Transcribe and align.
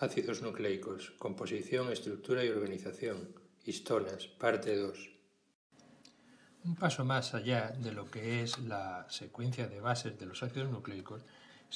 Ácidos 0.00 0.42
nucleicos, 0.42 1.10
composición, 1.18 1.90
estructura 1.90 2.44
y 2.44 2.50
organización. 2.50 3.34
Histonas, 3.64 4.28
parte 4.28 4.76
2. 4.76 5.10
Un 6.66 6.76
paso 6.76 7.04
más 7.04 7.34
allá 7.34 7.70
de 7.70 7.90
lo 7.90 8.08
que 8.08 8.42
es 8.42 8.60
la 8.60 9.06
secuencia 9.10 9.66
de 9.66 9.80
bases 9.80 10.16
de 10.16 10.26
los 10.26 10.40
ácidos 10.44 10.70
nucleicos 10.70 11.22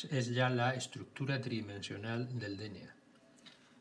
es 0.08 0.28
ya 0.32 0.50
la 0.50 0.74
estructura 0.74 1.40
tridimensional 1.40 2.38
del 2.38 2.56
DNA. 2.56 2.94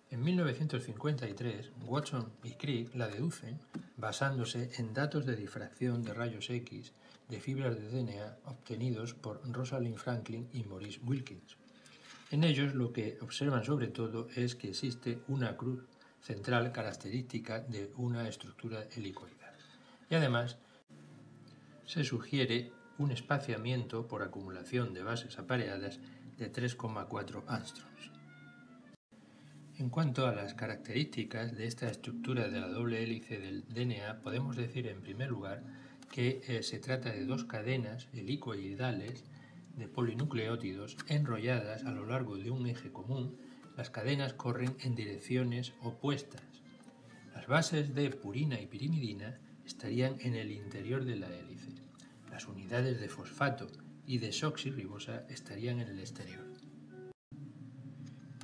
En 0.10 0.24
1953, 0.24 1.72
Watson 1.86 2.34
y 2.44 2.54
Crick 2.54 2.96
la 2.96 3.10
deducen 3.10 3.60
basándose 3.96 4.72
en 4.80 4.96
datos 4.96 5.28
de 5.28 5.36
difracción 5.36 6.04
de 6.04 6.16
rayos 6.16 6.50
X 6.50 6.94
de 7.30 7.40
fibras 7.40 7.76
de 7.76 7.90
DNA 7.90 8.38
obtenidos 8.46 9.14
por 9.14 9.40
Rosalind 9.54 9.98
Franklin 9.98 10.50
y 10.52 10.64
Maurice 10.64 11.00
Wilkins. 11.06 11.61
En 12.32 12.46
ellos 12.46 12.74
lo 12.76 12.94
que 12.94 13.18
observan 13.20 13.66
sobre 13.66 13.88
todo 13.88 14.30
es 14.36 14.56
que 14.56 14.70
existe 14.70 15.20
una 15.28 15.58
cruz 15.58 15.84
central 16.22 16.72
característica 16.72 17.60
de 17.60 17.92
una 17.98 18.30
estructura 18.30 18.86
helicoidal. 18.96 19.54
Y 20.10 20.16
además 20.16 20.58
se 21.86 22.06
sugiere 22.06 22.72
un 22.98 23.12
espaciamiento 23.12 24.08
por 24.08 24.24
acumulación 24.24 24.94
de 24.94 25.04
bases 25.04 25.38
apareadas 25.40 26.00
de 26.38 26.50
3,4 26.50 27.44
angstroms. 27.48 28.12
En 29.78 29.90
cuanto 29.90 30.26
a 30.26 30.34
las 30.34 30.54
características 30.54 31.58
de 31.58 31.66
esta 31.66 31.90
estructura 31.90 32.48
de 32.48 32.62
la 32.62 32.70
doble 32.70 33.04
hélice 33.04 33.40
del 33.40 33.66
DNA, 33.66 34.22
podemos 34.22 34.56
decir 34.56 34.88
en 34.88 35.02
primer 35.02 35.30
lugar 35.30 35.64
que 36.10 36.42
eh, 36.48 36.64
se 36.64 36.80
trata 36.80 37.12
de 37.12 37.26
dos 37.26 37.44
cadenas 37.44 38.08
helicoidales 38.14 39.26
de 39.76 39.88
polinucleótidos 39.88 40.98
enrolladas 41.08 41.84
a 41.86 41.92
lo 41.92 42.06
largo 42.06 42.38
de 42.38 42.52
un 42.52 42.68
eje 42.68 42.92
común, 42.92 43.38
las 43.78 43.90
cadenas 43.90 44.34
corren 44.34 44.76
en 44.82 44.96
direcciones 44.96 45.74
opuestas. 45.82 46.44
Las 47.34 47.48
bases 47.48 47.96
de 47.96 48.10
purina 48.12 48.60
y 48.60 48.68
pirimidina 48.68 49.40
estarían 49.66 50.18
en 50.20 50.36
el 50.36 50.52
interior 50.52 51.06
de 51.06 51.16
la 51.16 51.28
hélice. 51.28 51.72
Las 52.30 52.48
unidades 52.48 53.00
de 53.00 53.10
fosfato 53.10 53.68
y 54.06 54.18
desoxirribosa 54.18 55.26
estarían 55.30 55.80
en 55.80 55.90
el 55.90 56.00
exterior. 56.00 56.46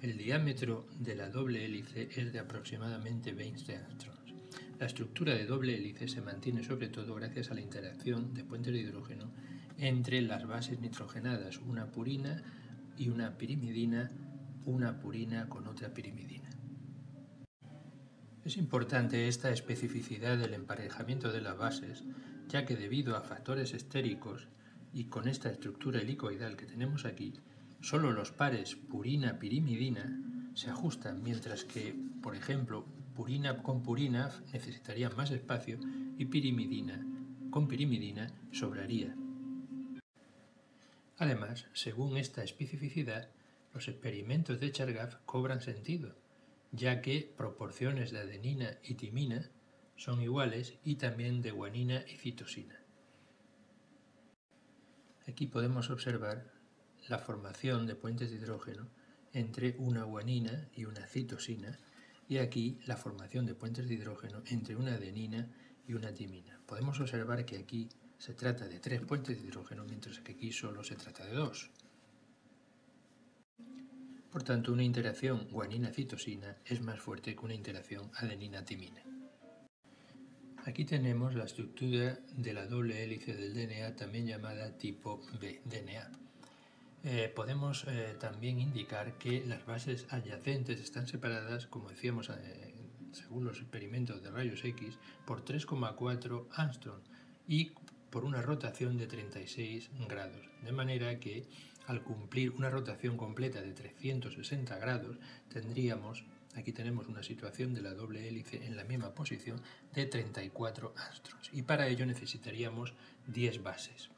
El 0.01 0.17
diámetro 0.17 0.87
de 0.99 1.15
la 1.15 1.29
doble 1.29 1.65
hélice 1.65 2.09
es 2.15 2.31
de 2.31 2.39
aproximadamente 2.39 3.33
20 3.33 3.75
angstroms. 3.75 4.33
La 4.79 4.85
estructura 4.85 5.33
de 5.33 5.45
doble 5.45 5.75
hélice 5.75 6.07
se 6.07 6.21
mantiene 6.21 6.63
sobre 6.63 6.89
todo 6.89 7.15
gracias 7.15 7.49
a 7.49 7.55
la 7.55 7.61
interacción 7.61 8.33
de 8.35 8.43
puentes 8.43 8.73
de 8.73 8.79
hidrógeno 8.79 9.31
entre 9.77 10.21
las 10.21 10.47
bases 10.47 10.79
nitrogenadas, 10.79 11.59
una 11.59 11.91
purina 11.91 12.41
y 12.97 13.09
una 13.09 13.37
pirimidina, 13.37 14.09
una 14.65 14.99
purina 14.99 15.47
con 15.49 15.67
otra 15.67 15.93
pirimidina. 15.93 16.49
Es 18.43 18.57
importante 18.57 19.27
esta 19.27 19.51
especificidad 19.51 20.37
del 20.37 20.53
emparejamiento 20.53 21.31
de 21.31 21.41
las 21.41 21.57
bases, 21.57 22.05
ya 22.47 22.65
que 22.65 22.75
debido 22.75 23.17
a 23.17 23.21
factores 23.21 23.73
estéricos 23.73 24.47
y 24.93 25.05
con 25.05 25.27
esta 25.27 25.49
estructura 25.49 25.99
helicoidal 25.99 26.55
que 26.55 26.65
tenemos 26.65 27.05
aquí, 27.05 27.33
solo 27.81 28.11
los 28.11 28.31
pares 28.31 28.75
purina-pirimidina 28.75 30.23
se 30.53 30.69
ajustan, 30.69 31.21
mientras 31.21 31.65
que, 31.65 31.93
por 32.21 32.35
ejemplo, 32.35 32.85
purina 33.15 33.61
con 33.61 33.83
purina 33.83 34.31
necesitaría 34.53 35.09
más 35.09 35.31
espacio 35.31 35.77
y 36.17 36.25
pirimidina 36.25 37.05
con 37.51 37.67
pirimidina 37.67 38.27
sobraría. 38.51 39.15
Además, 41.17 41.65
según 41.73 42.17
esta 42.17 42.43
especificidad, 42.43 43.29
los 43.73 43.87
experimentos 43.87 44.59
de 44.59 44.71
Chargaff 44.71 45.15
cobran 45.25 45.61
sentido, 45.61 46.15
ya 46.71 47.01
que 47.01 47.33
proporciones 47.35 48.11
de 48.11 48.19
adenina 48.19 48.77
y 48.83 48.95
timina 48.95 49.49
son 49.95 50.21
iguales 50.21 50.77
y 50.83 50.95
también 50.95 51.41
de 51.41 51.51
guanina 51.51 52.03
y 52.07 52.17
citosina. 52.17 52.79
Aquí 55.27 55.47
podemos 55.47 55.89
observar 55.89 56.53
la 57.09 57.19
formación 57.19 57.87
de 57.87 57.95
puentes 57.95 58.29
de 58.29 58.37
hidrógeno 58.37 58.87
entre 59.33 59.75
una 59.77 60.03
guanina 60.03 60.69
y 60.73 60.85
una 60.85 61.05
citosina 61.07 61.77
y 62.29 62.37
aquí 62.37 62.79
la 62.85 62.95
formación 62.95 63.45
de 63.45 63.55
puentes 63.55 63.87
de 63.87 63.95
hidrógeno 63.95 64.43
entre 64.47 64.75
una 64.75 64.95
adenina 64.95 65.49
y 65.87 65.93
una 65.93 66.13
timina. 66.13 66.59
Podemos 66.65 66.99
observar 66.99 67.45
que 67.45 67.57
aquí 67.57 67.89
se 68.17 68.33
trata 68.33 68.67
de 68.67 68.79
tres 68.79 69.01
puentes 69.01 69.41
de 69.41 69.47
hidrógeno, 69.47 69.85
mientras 69.85 70.19
que 70.19 70.33
aquí 70.33 70.51
solo 70.51 70.83
se 70.83 70.95
trata 70.95 71.25
de 71.25 71.33
dos. 71.33 71.69
Por 74.31 74.43
tanto, 74.43 74.73
una 74.73 74.83
interacción 74.83 75.47
guanina-citosina 75.49 76.57
es 76.65 76.81
más 76.81 76.99
fuerte 76.99 77.35
que 77.35 77.45
una 77.45 77.53
interacción 77.53 78.11
adenina-timina. 78.15 79.01
Aquí 80.65 80.83
tenemos 80.83 81.33
la 81.33 81.45
estructura 81.45 82.19
de 82.35 82.53
la 82.53 82.67
doble 82.67 83.01
hélice 83.03 83.33
del 83.33 83.53
DNA, 83.53 83.95
también 83.95 84.27
llamada 84.27 84.77
tipo 84.77 85.21
B 85.39 85.61
DNA. 85.63 86.11
Eh, 87.03 87.31
podemos 87.33 87.85
eh, 87.87 88.17
también 88.19 88.59
indicar 88.59 89.17
que 89.17 89.45
las 89.45 89.65
bases 89.65 90.07
adyacentes 90.09 90.81
están 90.81 91.07
separadas, 91.07 91.67
como 91.67 91.89
decíamos 91.89 92.29
eh, 92.29 92.73
según 93.13 93.45
los 93.45 93.59
experimentos 93.59 94.21
de 94.21 94.29
rayos 94.29 94.63
X, 94.65 94.97
por 95.25 95.45
3,4 95.45 96.47
angstrom 96.51 96.99
y 97.47 97.71
por 98.09 98.23
una 98.23 98.41
rotación 98.41 98.97
de 98.97 99.07
36 99.07 99.89
grados, 100.07 100.49
de 100.63 100.71
manera 100.71 101.19
que 101.19 101.45
al 101.87 102.03
cumplir 102.03 102.51
una 102.51 102.69
rotación 102.69 103.17
completa 103.17 103.61
de 103.61 103.73
360 103.73 104.77
grados 104.77 105.17
tendríamos, 105.49 106.25
aquí 106.55 106.73
tenemos 106.73 107.07
una 107.07 107.23
situación 107.23 107.73
de 107.73 107.81
la 107.81 107.93
doble 107.93 108.27
hélice 108.27 108.65
en 108.65 108.75
la 108.75 108.83
misma 108.83 109.13
posición, 109.13 109.61
de 109.93 110.05
34 110.05 110.93
astros 110.97 111.49
y 111.53 111.61
para 111.61 111.87
ello 111.87 112.05
necesitaríamos 112.05 112.93
10 113.27 113.63
bases. 113.63 114.09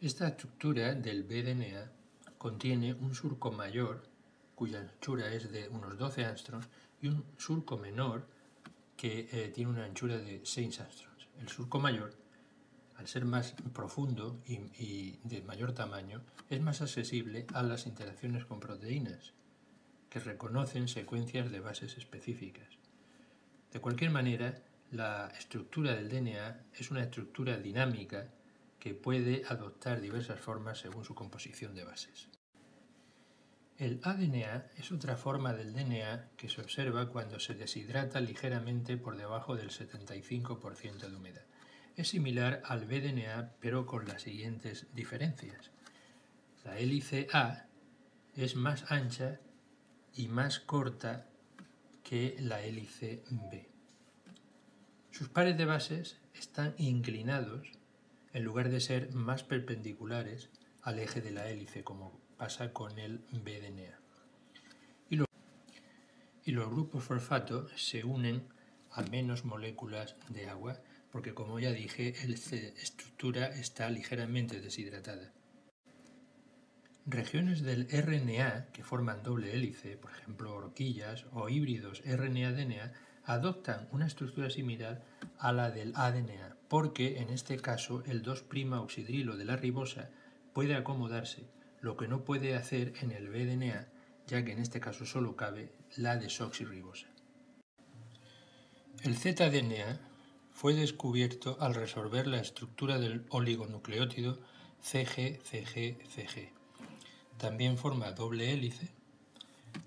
Esta 0.00 0.28
estructura 0.28 0.94
del 0.94 1.22
BDNA 1.22 1.90
contiene 2.36 2.92
un 2.92 3.14
surco 3.14 3.50
mayor, 3.50 4.02
cuya 4.54 4.80
anchura 4.80 5.32
es 5.32 5.50
de 5.50 5.68
unos 5.70 5.96
12 5.96 6.26
angstroms, 6.26 6.68
y 7.00 7.08
un 7.08 7.24
surco 7.38 7.78
menor, 7.78 8.26
que 9.04 9.28
eh, 9.32 9.50
tiene 9.54 9.70
una 9.70 9.84
anchura 9.84 10.16
de 10.16 10.40
6 10.42 10.80
angstroms. 10.80 11.28
El 11.38 11.46
surco 11.50 11.78
mayor, 11.78 12.16
al 12.96 13.06
ser 13.06 13.26
más 13.26 13.54
profundo 13.74 14.40
y, 14.46 15.18
de 15.24 15.42
mayor 15.42 15.74
tamaño, 15.74 16.22
es 16.48 16.62
más 16.62 16.80
accesible 16.80 17.46
a 17.52 17.62
las 17.62 17.86
interacciones 17.86 18.46
con 18.46 18.60
proteínas, 18.60 19.34
que 20.08 20.20
reconocen 20.20 20.88
secuencias 20.88 21.50
de 21.50 21.60
bases 21.60 21.98
específicas. 21.98 22.78
De 23.72 23.78
cualquier 23.78 24.10
manera, 24.10 24.62
la 24.90 25.30
estructura 25.38 25.94
del 25.94 26.08
DNA 26.08 26.68
es 26.72 26.90
una 26.90 27.02
estructura 27.02 27.58
dinámica 27.58 28.30
que 28.78 28.94
puede 28.94 29.42
adoptar 29.46 30.00
diversas 30.00 30.40
formas 30.40 30.78
según 30.78 31.04
su 31.04 31.14
composición 31.14 31.74
de 31.74 31.84
bases. 31.84 32.30
El 33.76 33.98
ADNA 34.04 34.66
es 34.76 34.92
otra 34.92 35.16
forma 35.16 35.52
del 35.52 35.72
DNA 35.72 36.28
que 36.36 36.48
se 36.48 36.60
observa 36.60 37.08
cuando 37.08 37.40
se 37.40 37.54
deshidrata 37.54 38.20
ligeramente 38.20 38.96
por 38.96 39.16
debajo 39.16 39.56
del 39.56 39.70
75% 39.70 41.08
de 41.08 41.16
humedad. 41.16 41.42
Es 41.96 42.10
similar 42.10 42.62
al 42.66 42.86
BDNA 42.86 43.54
pero 43.58 43.84
con 43.84 44.06
las 44.06 44.22
siguientes 44.22 44.86
diferencias. 44.94 45.72
La 46.64 46.78
hélice 46.78 47.26
A 47.32 47.66
es 48.36 48.54
más 48.54 48.92
ancha 48.92 49.40
y 50.14 50.28
más 50.28 50.60
corta 50.60 51.26
que 52.04 52.36
la 52.38 52.62
hélice 52.62 53.24
B. 53.50 53.68
Sus 55.10 55.28
pares 55.28 55.58
de 55.58 55.64
bases 55.64 56.20
están 56.32 56.76
inclinados 56.78 57.72
en 58.32 58.44
lugar 58.44 58.68
de 58.68 58.80
ser 58.80 59.12
más 59.12 59.42
perpendiculares 59.42 60.48
al 60.82 61.00
eje 61.00 61.20
de 61.20 61.32
la 61.32 61.48
hélice 61.48 61.82
como 61.82 62.23
pasa 62.36 62.72
con 62.72 62.98
el 62.98 63.18
BDNA. 63.32 63.98
Y 66.46 66.52
los, 66.52 66.68
grupos 66.68 67.04
fosfato 67.04 67.68
se 67.74 68.04
unen 68.04 68.46
a 68.90 69.02
menos 69.02 69.44
moléculas 69.46 70.16
de 70.28 70.48
agua 70.48 70.78
porque 71.10 71.32
como 71.32 71.58
ya 71.58 71.72
dije, 71.72 72.14
la 72.26 72.34
estructura 72.34 73.46
está 73.46 73.88
ligeramente 73.88 74.60
deshidratada. 74.60 75.32
Regiones 77.06 77.62
del 77.62 77.86
RNA 77.88 78.72
que 78.72 78.82
forman 78.82 79.22
doble 79.22 79.54
hélice, 79.54 79.96
por 79.96 80.10
ejemplo 80.10 80.54
horquillas 80.54 81.26
o 81.32 81.48
híbridos 81.48 82.02
RNA-DNA, 82.04 82.92
adoptan 83.24 83.88
una 83.92 84.06
estructura 84.06 84.50
similar 84.50 85.02
a 85.38 85.52
la 85.52 85.70
del 85.70 85.92
ADNA, 85.94 86.56
porque 86.68 87.18
en 87.18 87.30
este 87.30 87.58
caso 87.58 88.02
el 88.06 88.22
2' 88.22 88.44
oxidrilo 88.80 89.36
de 89.36 89.44
la 89.44 89.56
ribosa 89.56 90.10
puede 90.52 90.74
acomodarse 90.74 91.48
lo 91.84 91.98
que 91.98 92.08
no 92.08 92.24
puede 92.24 92.56
hacer 92.56 92.94
en 93.02 93.12
el 93.12 93.28
BDNA, 93.28 93.86
ya 94.26 94.42
que 94.42 94.52
en 94.52 94.58
este 94.58 94.80
caso 94.80 95.04
solo 95.04 95.36
cabe 95.36 95.70
la 95.96 96.16
desoxirribosa. 96.16 97.08
El 99.02 99.18
ZDNA 99.18 100.00
fue 100.50 100.72
descubierto 100.72 101.58
al 101.60 101.74
resolver 101.74 102.26
la 102.26 102.40
estructura 102.40 102.98
del 102.98 103.26
oligonucleótido 103.28 104.40
CG-CG-CG. 104.82 106.52
también 107.36 107.76
forma 107.76 108.12
doble 108.12 108.52
hélice 108.52 108.88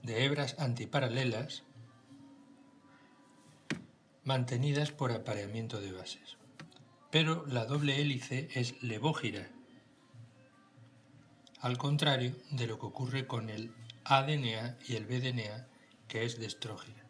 de 0.03 0.23
hebras 0.23 0.55
antiparalelas 0.59 1.63
mantenidas 4.23 4.91
por 4.91 5.11
apareamiento 5.11 5.81
de 5.81 5.93
bases. 5.93 6.37
Pero 7.09 7.47
la 7.47 7.65
doble 7.65 8.01
hélice 8.01 8.49
es 8.53 8.83
levógira, 8.83 9.49
al 11.61 11.77
contrario 11.77 12.35
de 12.51 12.67
lo 12.67 12.79
que 12.79 12.85
ocurre 12.85 13.27
con 13.27 13.49
el 13.49 13.71
ADNA 14.03 14.77
y 14.87 14.95
el 14.95 15.05
BDNA, 15.05 15.67
que 16.07 16.23
es 16.23 16.39
destrógira. 16.39 17.03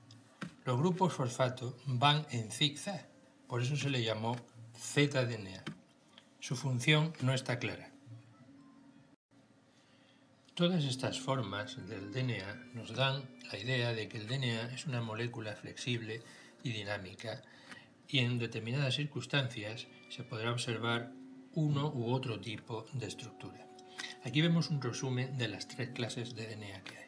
Los 0.65 0.77
grupos 0.77 1.13
fosfato 1.13 1.77
van 1.85 2.25
en 2.31 2.51
zigzag, 2.51 3.07
por 3.47 3.61
eso 3.61 3.75
se 3.75 3.89
le 3.89 4.03
llamó 4.03 4.35
ZDNA. 4.75 5.63
Su 6.39 6.55
función 6.55 7.13
no 7.21 7.33
está 7.33 7.59
clara. 7.59 7.91
Todas 10.53 10.85
estas 10.85 11.19
formas 11.19 11.77
del 11.87 12.11
DNA 12.11 12.71
nos 12.73 12.95
dan 12.95 13.29
la 13.51 13.59
idea 13.59 13.93
de 13.93 14.09
que 14.09 14.17
el 14.17 14.27
DNA 14.27 14.73
es 14.73 14.87
una 14.87 15.01
molécula 15.01 15.55
flexible 15.55 16.23
y 16.63 16.71
dinámica 16.71 17.43
y 18.07 18.19
en 18.19 18.39
determinadas 18.39 18.95
circunstancias 18.95 19.87
se 20.09 20.23
podrá 20.23 20.51
observar 20.51 21.11
uno 21.53 21.91
u 21.93 22.11
otro 22.11 22.39
tipo 22.39 22.87
de 22.93 23.05
estructura. 23.05 23.67
Aquí 24.23 24.41
vemos 24.41 24.69
un 24.69 24.81
resumen 24.81 25.37
de 25.37 25.47
las 25.47 25.67
tres 25.67 25.89
clases 25.89 26.35
de 26.35 26.47
DNA 26.47 26.83
que 26.83 26.97
hay. 26.97 27.07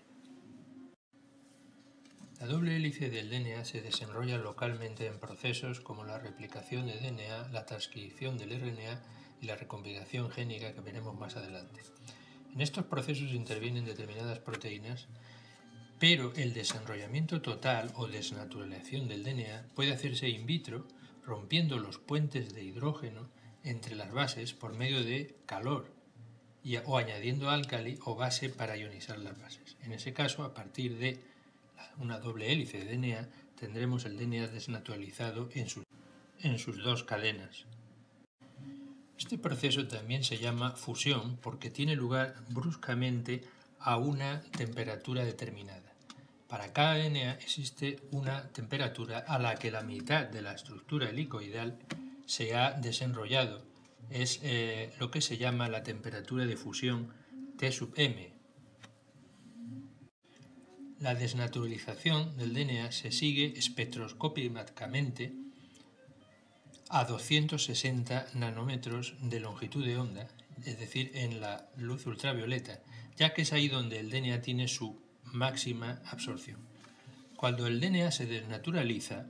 La 2.39 2.45
doble 2.45 2.75
hélice 2.77 3.09
del 3.09 3.29
DNA 3.29 3.65
se 3.65 3.81
desenrolla 3.81 4.37
localmente 4.37 5.07
en 5.07 5.19
procesos 5.19 5.81
como 5.81 6.05
la 6.05 6.19
replicación 6.19 6.85
de 6.85 6.97
DNA, 6.97 7.49
la 7.49 7.65
transcripción 7.65 8.37
del 8.37 8.57
RNA 8.57 9.01
y 9.41 9.45
la 9.47 9.55
recombinación 9.55 10.29
génica 10.29 10.73
que 10.73 10.81
veremos 10.81 11.17
más 11.19 11.35
adelante. 11.35 11.81
En 12.53 12.61
estos 12.61 12.85
procesos 12.85 13.33
intervienen 13.33 13.85
determinadas 13.85 14.39
proteínas, 14.39 15.07
pero 15.99 16.31
el 16.35 16.53
desenrollamiento 16.53 17.41
total 17.41 17.91
o 17.95 18.07
desnaturalización 18.07 19.09
del 19.09 19.23
DNA 19.23 19.67
puede 19.75 19.91
hacerse 19.91 20.29
in 20.29 20.45
vitro 20.45 20.87
rompiendo 21.25 21.77
los 21.77 21.97
puentes 21.97 22.53
de 22.53 22.63
hidrógeno 22.63 23.29
entre 23.63 23.95
las 23.95 24.13
bases 24.13 24.53
por 24.53 24.73
medio 24.75 25.03
de 25.03 25.35
calor 25.45 25.98
o 26.85 26.97
añadiendo 26.97 27.49
álcali 27.49 27.97
o 28.05 28.15
base 28.15 28.49
para 28.49 28.77
ionizar 28.77 29.17
las 29.19 29.39
bases. 29.39 29.77
En 29.83 29.93
ese 29.93 30.13
caso, 30.13 30.43
a 30.43 30.53
partir 30.53 30.97
de 30.97 31.19
una 31.97 32.19
doble 32.19 32.51
hélice 32.51 32.83
de 32.83 32.95
DNA, 32.95 33.29
tendremos 33.59 34.05
el 34.05 34.17
DNA 34.17 34.47
desnaturalizado 34.47 35.49
en, 35.53 35.67
en 36.41 36.59
sus 36.59 36.83
dos 36.83 37.03
cadenas. 37.03 37.65
Este 39.17 39.37
proceso 39.37 39.85
también 39.87 40.23
se 40.23 40.37
llama 40.37 40.71
fusión 40.71 41.37
porque 41.41 41.69
tiene 41.69 41.95
lugar 41.95 42.35
bruscamente 42.49 43.43
a 43.79 43.97
una 43.97 44.41
temperatura 44.57 45.25
determinada. 45.25 45.93
Para 46.47 46.73
cada 46.73 46.95
DNA 46.95 47.33
existe 47.33 47.99
una 48.11 48.47
temperatura 48.49 49.19
a 49.19 49.37
la 49.37 49.55
que 49.55 49.71
la 49.71 49.83
mitad 49.83 50.25
de 50.25 50.41
la 50.41 50.53
estructura 50.53 51.09
helicoidal 51.09 51.77
se 52.25 52.55
ha 52.55 52.71
desenrollado. 52.71 53.61
Es 54.09 54.39
eh, 54.43 54.93
lo 54.99 55.11
que 55.11 55.21
se 55.21 55.37
llama 55.37 55.69
la 55.69 55.83
temperatura 55.83 56.45
de 56.45 56.57
fusión 56.57 57.13
T 57.57 57.71
sub 57.71 57.93
m, 57.95 58.39
la 60.99 61.15
desnaturalización 61.15 62.35
del 62.35 62.53
DNA 62.53 62.91
se 62.91 63.11
sigue 63.13 63.53
espectroscópicamente 63.57 65.33
a 66.89 67.05
260 67.05 68.27
nanómetros 68.33 69.13
de 69.21 69.39
longitud 69.39 69.85
de 69.85 69.97
onda, 69.97 70.27
es 70.65 70.77
decir, 70.77 71.11
en 71.13 71.39
la 71.39 71.69
luz 71.77 72.05
ultravioleta, 72.05 72.81
ya 73.15 73.33
que 73.33 73.43
es 73.43 73.53
ahí 73.53 73.69
donde 73.69 73.99
el 73.99 74.09
DNA 74.09 74.41
tiene 74.41 74.67
su 74.67 75.01
máxima 75.23 76.01
absorción. 76.05 76.59
Cuando 77.37 77.65
el 77.67 77.79
DNA 77.79 78.11
se 78.11 78.25
desnaturaliza, 78.25 79.27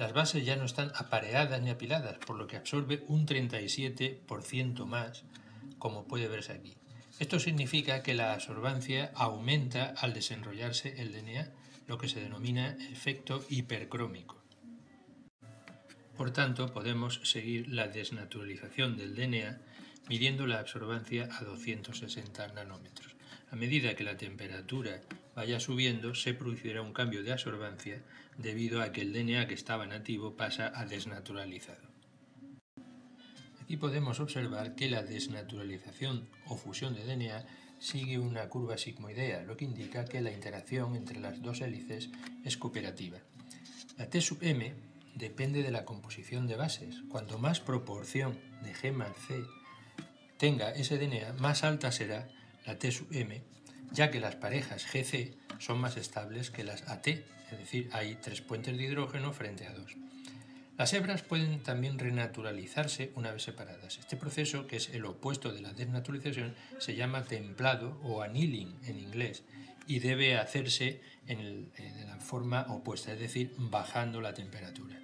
las 0.00 0.14
bases 0.14 0.46
ya 0.46 0.56
no 0.56 0.64
están 0.64 0.90
apareadas 0.96 1.60
ni 1.60 1.68
apiladas, 1.68 2.16
por 2.26 2.36
lo 2.36 2.46
que 2.46 2.56
absorbe 2.56 3.04
un 3.08 3.26
37% 3.26 4.86
más, 4.86 5.24
como 5.78 6.08
puede 6.08 6.26
verse 6.26 6.54
aquí. 6.54 6.74
Esto 7.18 7.38
significa 7.38 8.02
que 8.02 8.14
la 8.14 8.32
absorbancia 8.32 9.12
aumenta 9.14 9.92
al 9.98 10.14
desenrollarse 10.14 11.02
el 11.02 11.12
DNA, 11.12 11.52
lo 11.86 11.98
que 11.98 12.08
se 12.08 12.18
denomina 12.18 12.78
efecto 12.90 13.44
hipercrómico. 13.50 14.42
Por 16.16 16.30
tanto, 16.30 16.72
podemos 16.72 17.20
seguir 17.24 17.68
la 17.68 17.88
desnaturalización 17.88 18.96
del 18.96 19.14
DNA 19.14 19.60
midiendo 20.08 20.46
la 20.46 20.60
absorbancia 20.60 21.28
a 21.30 21.44
260 21.44 22.48
nanómetros. 22.54 23.16
A 23.50 23.56
medida 23.56 23.94
que 23.94 24.04
la 24.04 24.16
temperatura 24.16 25.02
vaya 25.34 25.60
subiendo, 25.60 26.14
se 26.14 26.34
producirá 26.34 26.82
un 26.82 26.92
cambio 26.92 27.22
de 27.22 27.32
absorbancia 27.32 28.02
debido 28.38 28.82
a 28.82 28.92
que 28.92 29.02
el 29.02 29.12
DNA 29.12 29.46
que 29.46 29.54
estaba 29.54 29.86
nativo 29.86 30.36
pasa 30.36 30.72
a 30.74 30.84
desnaturalizado. 30.86 31.88
Y 33.68 33.76
podemos 33.76 34.18
observar 34.18 34.74
que 34.74 34.90
la 34.90 35.02
desnaturalización 35.02 36.28
o 36.46 36.56
fusión 36.56 36.94
de 36.94 37.04
DNA 37.04 37.46
sigue 37.78 38.18
una 38.18 38.48
curva 38.48 38.76
sigmoidea, 38.76 39.42
lo 39.42 39.56
que 39.56 39.64
indica 39.64 40.04
que 40.04 40.20
la 40.20 40.32
interacción 40.32 40.96
entre 40.96 41.18
las 41.18 41.40
dos 41.40 41.60
hélices 41.60 42.10
es 42.44 42.56
cooperativa. 42.56 43.18
La 43.96 44.08
T 44.08 44.20
sub 44.20 44.38
m 44.42 44.74
depende 45.14 45.62
de 45.62 45.70
la 45.70 45.84
composición 45.84 46.46
de 46.46 46.56
bases. 46.56 47.02
Cuanto 47.08 47.38
más 47.38 47.60
proporción 47.60 48.38
de 48.62 48.74
G 48.74 48.92
más 48.92 49.16
C 49.26 49.42
tenga 50.36 50.70
ese 50.70 50.98
DNA, 50.98 51.34
más 51.34 51.64
alta 51.64 51.92
será 51.92 52.28
la 52.66 52.78
T 52.78 52.90
sub 52.92 53.08
m, 53.12 53.42
ya 53.92 54.10
que 54.10 54.20
las 54.20 54.36
parejas 54.36 54.86
GC 54.86 55.34
son 55.58 55.80
más 55.80 55.96
estables 55.96 56.50
que 56.50 56.64
las 56.64 56.88
AT, 56.88 57.06
es 57.08 57.58
decir, 57.58 57.88
hay 57.92 58.16
tres 58.16 58.40
puentes 58.40 58.76
de 58.76 58.84
hidrógeno 58.84 59.32
frente 59.32 59.66
a 59.66 59.72
dos. 59.72 59.96
Las 60.78 60.94
hebras 60.94 61.22
pueden 61.22 61.62
también 61.62 61.98
renaturalizarse 61.98 63.12
una 63.14 63.32
vez 63.32 63.42
separadas. 63.42 63.98
Este 63.98 64.16
proceso, 64.16 64.66
que 64.66 64.76
es 64.76 64.88
el 64.90 65.04
opuesto 65.04 65.52
de 65.52 65.60
la 65.60 65.74
desnaturalización, 65.74 66.54
se 66.78 66.96
llama 66.96 67.24
templado 67.24 68.00
o 68.02 68.22
annealing 68.22 68.74
en 68.86 68.98
inglés 68.98 69.42
y 69.86 69.98
debe 69.98 70.38
hacerse 70.38 71.02
en, 71.26 71.70
en 71.76 72.06
la 72.06 72.16
forma 72.16 72.62
opuesta, 72.70 73.12
es 73.12 73.20
decir, 73.20 73.52
bajando 73.58 74.22
la 74.22 74.32
temperatura. 74.32 74.98